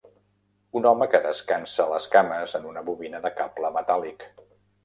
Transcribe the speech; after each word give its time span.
Un 0.79 0.87
home 0.91 1.07
que 1.15 1.19
descansa 1.25 1.87
les 1.93 2.09
cames 2.15 2.57
en 2.61 2.67
una 2.73 2.83
bobina 2.89 3.23
de 3.27 3.33
cable 3.43 3.73
metàl·lic. 3.81 4.31